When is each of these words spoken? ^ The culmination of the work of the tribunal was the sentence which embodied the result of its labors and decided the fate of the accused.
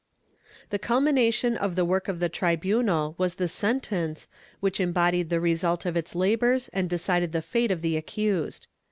^ 0.67 0.69
The 0.71 0.79
culmination 0.79 1.55
of 1.55 1.75
the 1.75 1.85
work 1.85 2.07
of 2.07 2.19
the 2.19 2.27
tribunal 2.27 3.13
was 3.19 3.35
the 3.35 3.47
sentence 3.47 4.27
which 4.59 4.79
embodied 4.79 5.29
the 5.29 5.39
result 5.39 5.85
of 5.85 5.95
its 5.95 6.15
labors 6.15 6.69
and 6.73 6.89
decided 6.89 7.33
the 7.33 7.41
fate 7.43 7.69
of 7.69 7.83
the 7.83 7.95
accused. 7.95 8.65